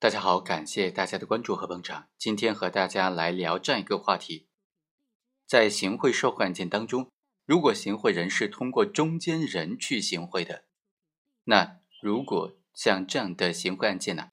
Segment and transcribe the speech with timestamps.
[0.00, 2.06] 大家好，感谢大家的关注和捧场。
[2.16, 4.46] 今天和大家来聊这样一个话题：
[5.44, 7.10] 在行贿受贿案件当中，
[7.44, 10.62] 如果行贿人是通过中间人去行贿的，
[11.42, 14.28] 那如果像这样的行贿案件呢，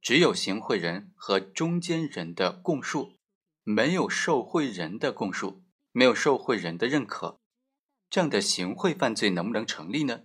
[0.00, 3.18] 只有行贿人和中间人的供述，
[3.64, 7.40] 没有受贿人的供述，没有受贿人的认可，
[8.08, 10.20] 这样的行贿犯罪能不能成立呢？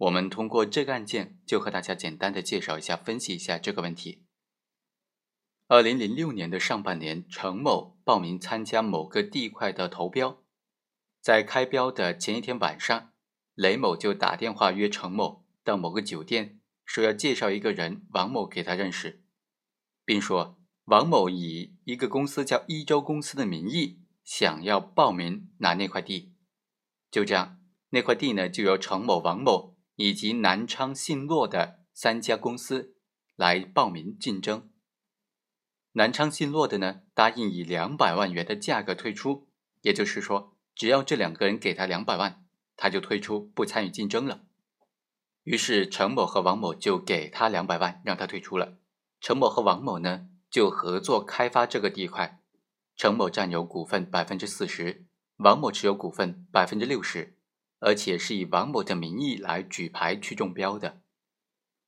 [0.00, 4.24] 我们通过这个案件，就和大家简单的介绍一下、分析一下这个问题。
[5.66, 10.42] 二零零六年的上半年，程某报名参加某个地块的投标，
[11.20, 13.12] 在开标的前一天晚上，
[13.54, 19.22] 雷某就打电话约程某到某个酒店，说要介绍一个人王某给他认识，
[20.06, 26.34] 并说王某以一个公司叫一周公司的名义，想要报名拿那块地。
[27.10, 27.60] 就这样，
[27.90, 29.78] 那块地呢，就由程某、王某。
[29.96, 32.96] 以及南昌信诺的三家公司
[33.36, 34.70] 来报名竞争。
[35.92, 39.48] 南昌信诺的呢，答应以两百万元的价格退出，
[39.82, 42.44] 也就是说，只要这两个人给他两百万，
[42.76, 44.42] 他就退出，不参与竞争了。
[45.42, 48.78] 于是陈某和王某就给他两百万，让他退出了。
[49.20, 52.40] 陈某和王某呢，就合作开发这个地块，
[52.94, 55.06] 陈某占有股份百分之四十，
[55.38, 57.36] 王某持有股份百分之六十。
[57.80, 61.00] 而且是以王某的名义来举牌去中标的。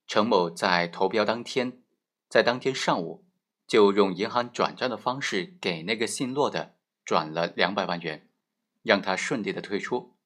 [0.06, 1.82] 程某在投标当天，
[2.28, 3.24] 在当天上午
[3.66, 8.28] 就用银行转账的方式给那个姓骆的转了两百万元，
[8.82, 10.16] 让他顺利的退出。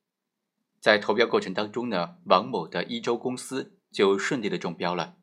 [0.80, 5.16] 在投标过程当中呢，王某的一周公司就顺利的中标了。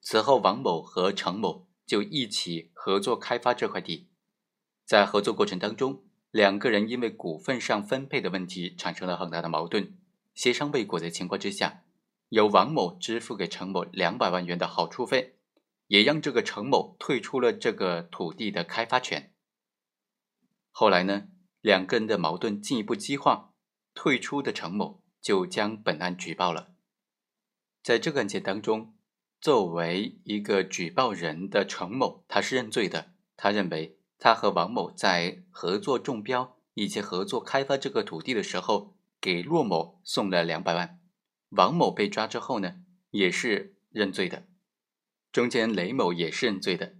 [0.00, 4.08] 此后，王某和程某就一起合作开发这块地。
[4.84, 9.96] 在合作过程当中，两个人因为股份上分配的问题产生了很大的矛盾，
[10.34, 11.84] 协商未果的情况之下，
[12.28, 15.38] 由王某支付给程某两百万元的好处费，
[15.86, 19.32] 也让这个程某退出了这个土地的开发权。
[20.70, 21.28] 后来呢，
[21.62, 23.54] 两个人的矛盾进一步激化，
[23.94, 26.72] 退出的程某就将本案举报了。
[27.82, 28.94] 在这个案件当中，
[29.40, 33.97] 作为一个举报人的程某，他是认罪的，他认为。
[34.18, 41.00] 他和王某在合作中标以及合作开发这个土地的时候，给骆某送了两百万。
[41.50, 42.76] 王某被抓之后呢，
[43.10, 44.46] 也是认罪的。
[45.30, 46.96] 中间雷某也是认罪的，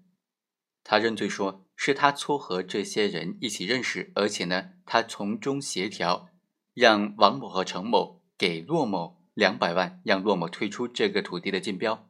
[0.84, 6.28] 他认罪说是他撮合这些人一起认识，而且呢，他从中协调，
[6.74, 12.08] 让王某和程某给骆某两百万，让骆某退出这个土地的竞标。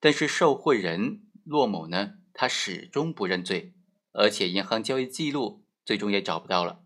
[0.00, 3.74] 但是受贿人骆某呢，他始终不认罪。
[4.14, 6.82] 而且银行交易记录最终也找不到了。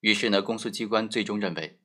[0.00, 1.80] 于是呢，公诉机关最终认为，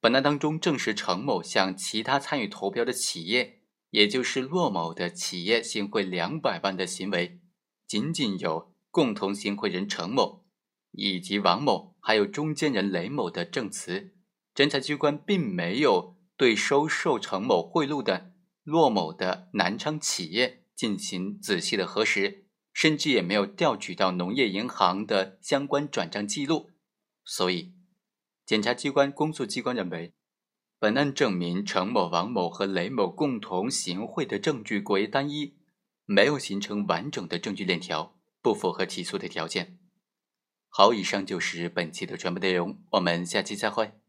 [0.00, 7.40] 本案当中证实程某向其他参与投标的企业，也就是骆某的企业行贿两百万的行为，
[7.86, 10.44] 仅仅有共同行贿人程某
[10.90, 14.14] 以及王某，还有中间人雷某的证词。
[14.54, 18.32] 侦查机关并没有对收受程某贿赂的
[18.64, 22.41] 骆某的南昌企业进行仔细的核实。
[22.72, 26.70] 甚至也没有调取到农业银行的相关转账记录，
[27.24, 27.74] 所以，
[28.44, 30.14] 检察机关、公诉机关认为，
[30.78, 35.56] 本案证明程某、王某和雷某共同行贿的证据过于单一，
[36.04, 39.78] 没有形成完整的证据链条，不符合起诉的条件。
[40.68, 44.01] 好，以上就是本期的全部内容，我们下期再会。